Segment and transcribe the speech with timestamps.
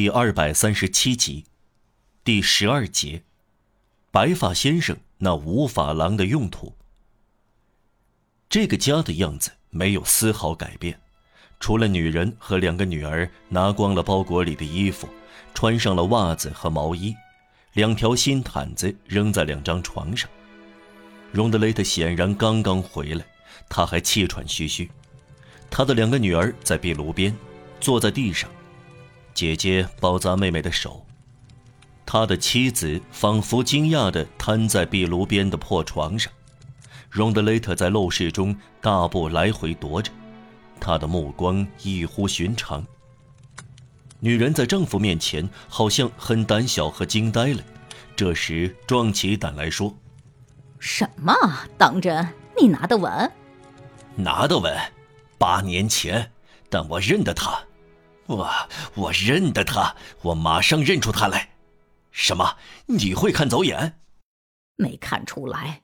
[0.00, 1.44] 第二百三十七集，
[2.22, 3.24] 第十二节，
[4.12, 6.76] 白发先生那五法郎的用途。
[8.48, 11.00] 这个家的样子没有丝毫改变，
[11.58, 15.08] 除了女人和两个女儿拿光了包裹里的衣服，
[15.52, 17.12] 穿上了袜子和毛衣，
[17.72, 20.30] 两条新毯子扔在两张床上。
[21.32, 23.26] 荣德雷特显然刚刚回来，
[23.68, 24.88] 他还气喘吁吁。
[25.68, 27.36] 他的两个女儿在壁炉边，
[27.80, 28.48] 坐在地上。
[29.38, 31.06] 姐姐包扎妹妹的手，
[32.04, 36.32] 他的妻子仿佛惊讶地瘫在壁炉边的破床上。
[37.08, 40.10] 荣德雷特在陋室中大步来回踱着，
[40.80, 42.84] 他的目光异乎寻常。
[44.18, 47.62] 女人在丈夫面前好像很胆小和惊呆了，
[48.16, 49.96] 这时壮起胆来说
[50.80, 51.32] ：“什么？
[51.78, 52.26] 当真？
[52.60, 53.30] 你拿得稳？
[54.16, 54.76] 拿得稳？
[55.38, 56.32] 八年前，
[56.68, 57.56] 但我认得他。”
[58.28, 61.50] 我我认得他，我马上认出他来。
[62.10, 62.58] 什么？
[62.86, 64.00] 你会看走眼？
[64.76, 65.82] 没看出来。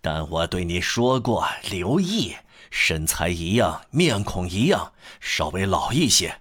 [0.00, 2.34] 但我对你说过，留意，
[2.70, 6.40] 身材一样，面孔一样，稍微老一些。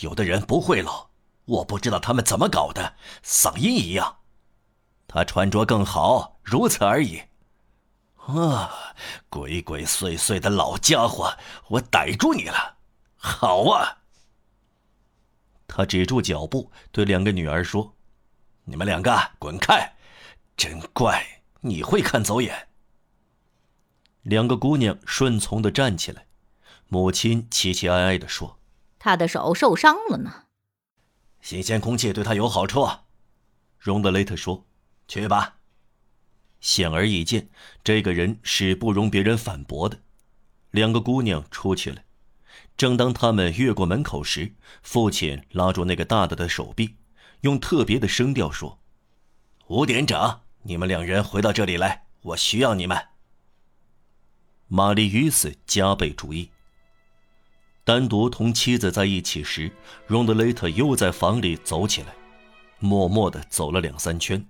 [0.00, 1.08] 有的人不会老，
[1.46, 4.18] 我不知道他们怎么搞的，嗓音一样。
[5.08, 7.22] 他穿着更好，如此而已。
[8.26, 8.94] 啊，
[9.28, 11.36] 鬼鬼祟祟的老家伙，
[11.68, 12.76] 我逮住你了。
[13.16, 13.96] 好啊。
[15.68, 17.94] 他止住脚步，对两个女儿说
[18.64, 19.94] ：“你们两个滚开！
[20.56, 22.68] 真怪，你会看走眼。”
[24.22, 26.26] 两个姑娘顺从的站起来，
[26.88, 28.58] 母亲凄凄哀哀的说
[28.98, 30.46] ：“他的手受伤了呢。”
[31.40, 32.88] 新鲜空气对他有好处，
[33.78, 34.66] 荣德雷特说
[35.06, 35.58] ：“去吧。”
[36.60, 37.48] 显而易见，
[37.84, 40.00] 这个人是不容别人反驳的。
[40.72, 42.02] 两个姑娘出去了。
[42.76, 46.96] 正当他们越过门口时，父亲拉住那个大大的手臂，
[47.40, 48.78] 用特别的声调说
[49.66, 52.96] ：“吴点长，你们两人回到这里来，我需要你们。”
[54.68, 56.50] 玛丽与斯加倍注意。
[57.84, 59.72] 单独同妻子在一起时，
[60.06, 62.14] 荣德雷特又在房里走起来，
[62.78, 64.46] 默默地走了两三圈，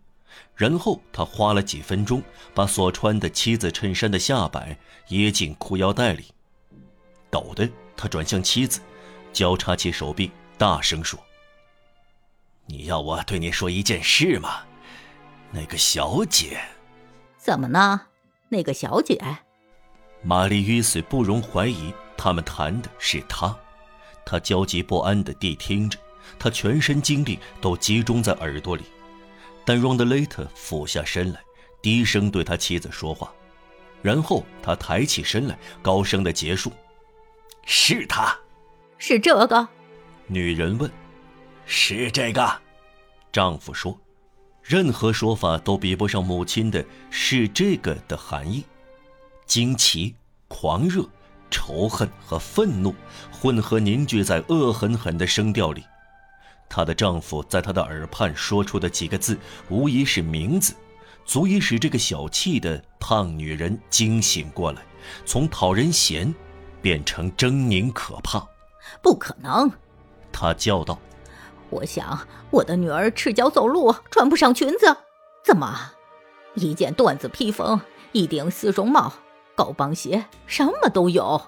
[0.54, 4.76] 然后他花了几分钟，把所穿的妻子衬衫的下摆
[5.08, 6.26] 掖进裤腰带里，
[7.30, 7.66] 抖的。
[7.98, 8.80] 他转向妻子，
[9.32, 11.18] 交叉起手臂，大声说
[12.66, 14.60] ：“你要我对你说一件事吗？
[15.50, 16.60] 那个小姐，
[17.36, 18.02] 怎么呢？
[18.48, 19.20] 那个小姐，
[20.22, 23.54] 玛丽与斯不容怀疑，他们谈的是她。
[24.24, 25.98] 他焦急不安地谛听着，
[26.38, 28.84] 他全身精力都集中在耳朵里。
[29.64, 31.40] 但荣德雷特俯下身来，
[31.82, 33.32] 低声对他妻子说话，
[34.02, 36.72] 然后他抬起身来，高声地结束。
[37.70, 38.34] 是他，
[38.96, 39.68] 是这个。
[40.26, 40.90] 女人问
[41.66, 42.60] ：“是这个？”
[43.30, 44.00] 丈夫说
[44.64, 48.64] ：“任何说法都比不上母亲的‘是这个’的含义。
[49.44, 50.14] 惊奇、
[50.48, 51.04] 狂热、
[51.50, 52.94] 仇恨和愤怒
[53.30, 55.84] 混合凝聚在恶狠狠的声调里。
[56.70, 60.74] 她的丈夫在她的耳畔说出的几个字，无疑是名字，
[61.26, 64.80] 足以使这个小气的胖女人惊醒过来，
[65.26, 66.34] 从讨人嫌。”
[66.80, 68.46] 变成狰狞可怕，
[69.02, 69.70] 不可能！
[70.32, 70.98] 他叫道
[71.70, 74.96] ：“我想我的女儿赤脚走路，穿不上裙子，
[75.44, 75.92] 怎么？
[76.54, 77.80] 一件缎子披风，
[78.12, 79.12] 一顶丝绒帽，
[79.54, 81.42] 高帮鞋，什么都有，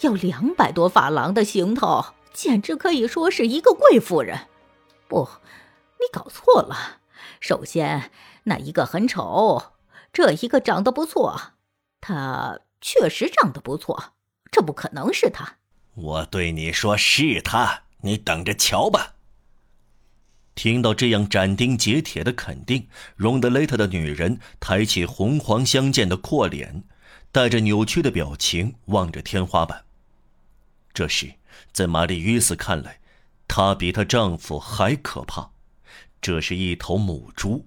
[0.00, 4.48] 要两百多法郎的行头，简直可以说是一个贵妇人。
[5.08, 5.28] 不，
[5.98, 6.98] 你搞错了。
[7.40, 8.10] 首先，
[8.44, 9.72] 那一个很丑，
[10.12, 11.40] 这一个长得不错，
[12.00, 14.12] 他确实长得不错。”
[14.50, 15.56] 这不可能是他！
[15.94, 19.14] 我对你说是他，你等着瞧吧。
[20.54, 26.82] 听到这样斩钉截铁的肯定，荣德雷特的女人抬起红黄相间的阔脸，
[27.30, 29.84] 带着扭曲的表情望着天花板。
[30.92, 31.34] 这时，
[31.72, 33.00] 在玛丽约斯看来，
[33.46, 35.50] 她比她丈夫还可怕。
[36.20, 37.64] 这是一头母猪，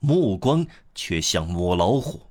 [0.00, 2.30] 目光却像母老虎。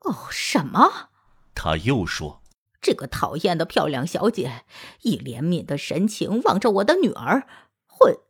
[0.00, 1.10] 哦，什么？
[1.54, 2.37] 他又说。
[2.80, 4.64] 这个讨厌的漂亮小姐
[5.02, 7.46] 以怜悯的神情望着我的女儿，
[7.86, 8.20] 会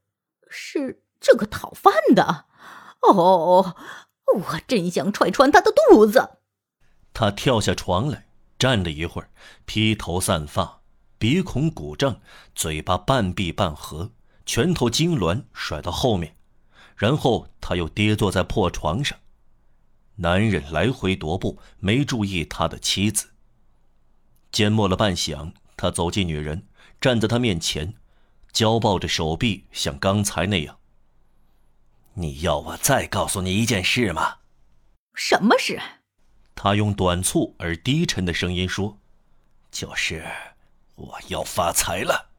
[0.48, 2.46] 是这个讨饭的？
[3.02, 3.76] 哦，
[4.34, 6.38] 我真想踹穿她的肚子！
[7.12, 8.26] 他跳下床来，
[8.58, 9.30] 站了一会儿，
[9.66, 10.82] 披头散发，
[11.18, 12.20] 鼻孔鼓胀，
[12.54, 14.12] 嘴巴半闭半合，
[14.46, 16.36] 拳头痉挛甩到后面，
[16.96, 19.18] 然后他又跌坐在破床上。
[20.16, 23.28] 男人来回踱步，没注意他的妻子。
[24.52, 26.66] 缄默了半晌，他走近女人，
[27.00, 27.94] 站在她面前，
[28.52, 30.78] 交抱着手臂，像刚才那样。
[32.14, 34.38] 你要我再告诉你一件事吗？
[35.14, 35.80] 什么事？
[36.54, 38.98] 他用短促而低沉的声音说
[39.70, 40.26] ：“就是
[40.96, 42.30] 我要发财了。”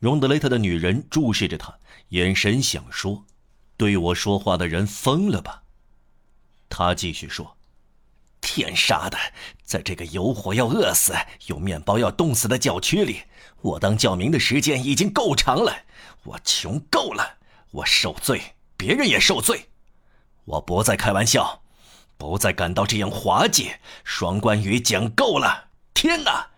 [0.00, 1.78] 荣德雷特的女人注视着他，
[2.08, 3.24] 眼神想说
[3.78, 5.62] ：“对我说话的人疯了吧？”
[6.68, 7.56] 他继续说
[8.54, 9.16] ：“天杀的，
[9.64, 11.14] 在这个有火要饿死、
[11.46, 13.22] 有面包要冻死的教区里，
[13.62, 15.74] 我当教民的时间已经够长了。
[16.24, 17.38] 我穷够了，
[17.70, 19.70] 我受罪，别人也受罪。
[20.44, 21.62] 我不再开玩笑，
[22.18, 23.76] 不再感到这样滑稽。
[24.04, 26.48] 双关语讲够了，天哪！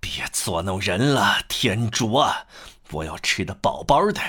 [0.00, 2.48] 别作弄人了，天主啊！
[2.90, 4.20] 我要吃得饱饱的，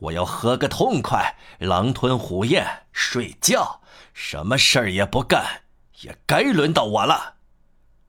[0.00, 3.80] 我要喝个痛快，狼吞虎咽，睡觉，
[4.12, 5.62] 什么事儿也不干，
[6.02, 7.36] 也该轮到我了。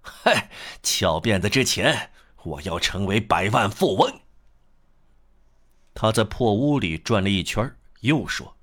[0.02, 0.50] 嗨，
[0.84, 2.12] 翘辫子之前，
[2.44, 4.22] 我要成为百万富翁。
[5.94, 8.58] 他在破屋里转了一圈，又说：“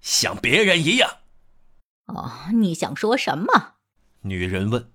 [0.00, 1.18] 像别人一样。”
[2.06, 3.74] 哦，你想说什么？
[4.22, 4.92] 女人问。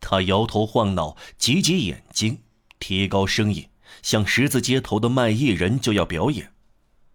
[0.00, 2.42] 他摇头晃脑，挤挤眼睛，
[2.78, 3.70] 提高声音，
[4.02, 6.52] 像十字街头的卖艺人就要表演。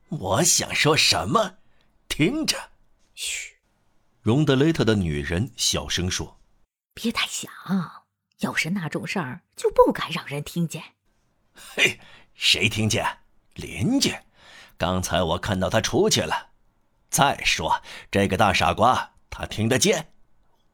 [0.09, 1.57] 我想说什么？
[2.07, 2.57] 听着。
[3.13, 3.56] 嘘。
[4.27, 6.41] 荣德雷特的女人小声说
[6.93, 7.49] ：“别太想，
[8.39, 10.83] 要是那种事儿，就不该让人听见。”
[11.55, 11.97] 嘿，
[12.33, 13.19] 谁听见？
[13.55, 14.13] 邻居。
[14.77, 16.49] 刚才我看到他出去了。
[17.09, 17.81] 再说，
[18.11, 20.11] 这个大傻瓜，他听得见。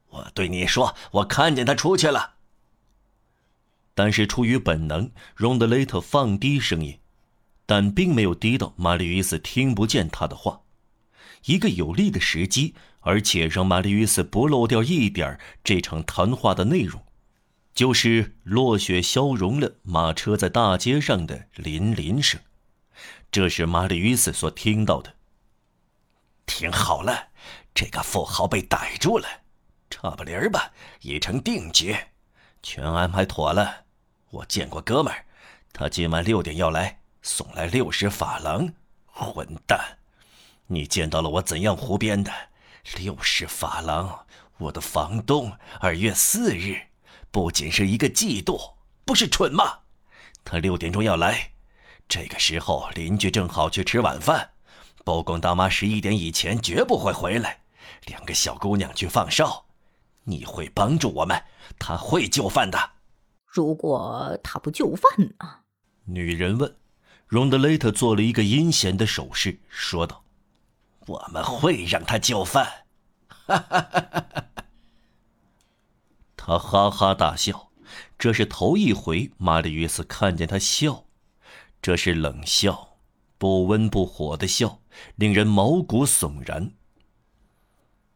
[0.09, 2.37] 我对你说，我看见他出去了。
[3.93, 6.99] 但是出于本能，荣德雷特放低声音，
[7.67, 10.61] 但并没有低到玛丽·与斯听不见他的话。
[11.45, 12.73] 一个有利的时机，
[13.03, 17.05] 而且让玛丽·与斯不漏掉一点这场谈话的内容，
[17.73, 22.39] 就是落雪消融了马车在大街上的铃铃声。
[23.31, 25.15] 这是玛丽·与斯所听到的。
[26.45, 27.29] 听好了，
[27.73, 29.27] 这个富豪被逮住了。
[29.89, 30.71] 差不离儿吧，
[31.01, 31.95] 已成定局，
[32.61, 33.85] 全安排妥了。
[34.31, 35.25] 我见过哥们儿，
[35.71, 38.73] 他今晚六点要来，送来六十法郎。
[39.05, 39.99] 混蛋，
[40.67, 42.31] 你见到了我怎样胡编的？
[42.97, 44.25] 六十法郎，
[44.57, 46.79] 我的房东二月四日，
[47.31, 48.59] 不仅是一个季度，
[49.05, 49.79] 不是蠢吗？
[50.43, 51.53] 他六点钟要来，
[52.07, 54.51] 这个时候邻居正好去吃晚饭，
[55.03, 57.61] 包公大妈十一点以前绝不会回来，
[58.05, 59.65] 两个小姑娘去放哨。
[60.25, 61.41] 你会帮助我们，
[61.79, 62.91] 他会就范的。
[63.45, 65.59] 如果他不就范呢？
[66.05, 66.75] 女人问。
[67.27, 70.22] 荣德雷特做了一个阴险的手势，说道
[71.07, 72.85] ：“我们会让他就范。”
[73.27, 74.45] 哈哈哈哈哈！
[76.35, 77.71] 他哈哈大笑，
[78.17, 81.05] 这是头一回玛丽·约斯看见他笑，
[81.81, 82.97] 这是冷笑，
[83.37, 84.79] 不温不火的笑，
[85.15, 86.73] 令人毛骨悚然。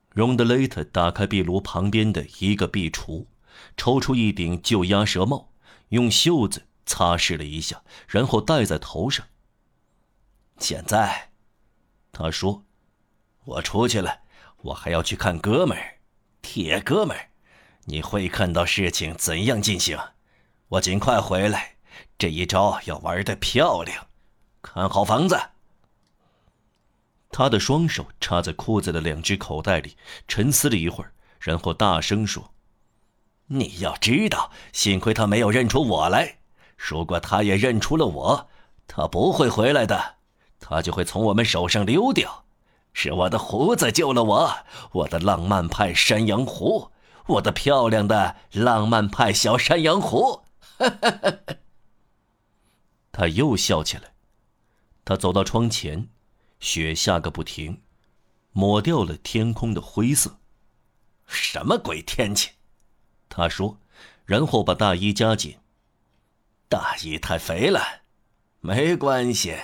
[0.10, 3.28] 荣德雷特打开壁炉旁边的一个壁橱，
[3.76, 5.52] 抽出一顶旧鸭舌帽，
[5.90, 9.26] 用袖子擦拭了一下，然后戴在头上。
[10.58, 11.32] 现在，
[12.12, 12.64] 他说
[13.48, 14.20] ：“我出去了，
[14.58, 16.00] 我还要去看哥们儿，
[16.42, 17.30] 铁哥们儿。
[17.86, 19.98] 你会看到事情怎样进行。
[20.68, 21.78] 我尽快回来，
[22.18, 24.08] 这一招要玩的漂亮。
[24.62, 25.40] 看好房子。”
[27.32, 29.96] 他的双手插在裤子的两只口袋里，
[30.28, 32.54] 沉思了一会儿，然后大声说
[33.48, 36.40] ：“你要知道，幸亏他没有认出我来。
[36.76, 38.50] 如果他也认出了我，
[38.88, 40.16] 他不会回来的，
[40.60, 42.44] 他就会从我们手上溜掉。
[43.00, 44.52] 是我的胡子救了我，
[44.92, 46.92] 我的浪漫派山羊胡，
[47.28, 50.42] 我的漂亮的浪漫派小山羊胡。
[53.14, 54.16] ”他又笑起来。
[55.06, 56.10] 他走到窗前。
[56.60, 57.84] 雪下个不停，
[58.52, 60.40] 抹掉了天空的灰色。
[61.28, 62.50] 什么鬼天气？
[63.30, 63.78] 他说，
[64.26, 65.60] 然后把大衣加紧。
[66.68, 67.80] 大衣太肥了，
[68.60, 69.56] 没关系。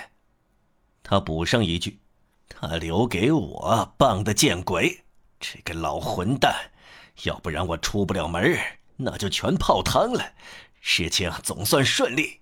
[1.02, 1.98] 他补上一句
[2.48, 5.04] ：“他留给我棒的见鬼！
[5.40, 6.70] 这个老混蛋，
[7.24, 8.58] 要不然我出不了门
[8.96, 10.32] 那就全泡汤了。
[10.80, 12.40] 事情总算顺利。”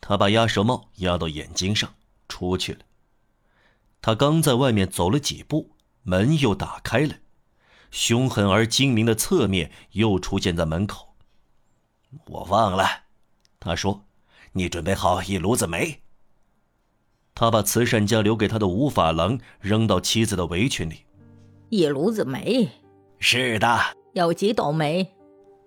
[0.00, 1.94] 他把鸭舌帽压到眼睛上，
[2.28, 2.80] 出去了。
[4.00, 7.16] 他刚在外面走了几步，门又打开了，
[7.90, 11.16] 凶狠而精明的侧面又出现在门口。
[12.26, 13.04] 我忘了，
[13.58, 14.06] 他说
[14.52, 16.02] ：“你准备好一炉子煤。”
[17.38, 21.04] 他把慈善家留给他的五法郎扔到妻子的围裙里。
[21.68, 22.66] 一炉子煤？
[23.18, 23.78] 是的。
[24.14, 25.06] 有几斗煤？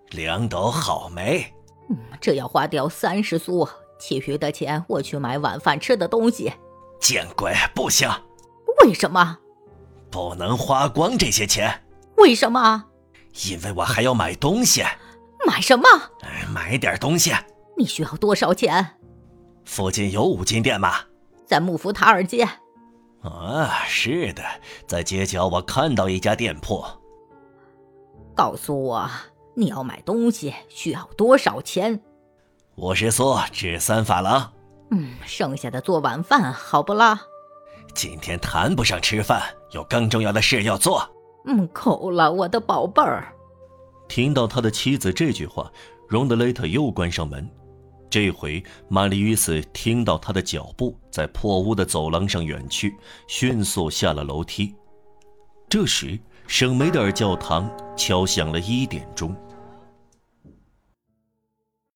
[0.09, 1.45] 两斗好煤。
[1.89, 6.51] 嗯，这要花掉三十苏，其余的钱我去买晚饭吃的东西。
[6.99, 8.09] 见鬼，不行！
[8.83, 9.37] 为什么？
[10.09, 11.83] 不能花光这些钱。
[12.17, 12.85] 为什么？
[13.47, 14.83] 因为我还要买东西。
[15.45, 15.83] 买什么？
[16.51, 17.31] 买点东西。
[17.77, 18.97] 你需要多少钱？
[19.65, 20.95] 附近有五金店吗？
[21.49, 22.47] 在木福塔尔街。
[23.23, 24.43] 啊，是的，
[24.87, 26.85] 在街角我看到一家店铺。
[28.35, 29.09] 告诉我，
[29.55, 31.99] 你要买东西需要多少钱？
[32.75, 34.53] 五十苏，值三法郎。
[34.91, 37.19] 嗯，剩下的做晚饭，好不啦？
[37.95, 39.41] 今天谈不上吃饭，
[39.71, 41.01] 有更重要的事要做。
[41.45, 43.33] 嗯，够了，我的宝贝儿。
[44.07, 45.71] 听到他的妻子这句话，
[46.07, 47.49] 荣德雷特又关上门。
[48.09, 52.95] 这回，玛丽与斯听到他的脚步在破屋的走廊上远去，
[53.27, 54.73] 迅速下了楼梯。
[55.69, 59.35] 这时，圣梅德尔教堂敲响了一点钟。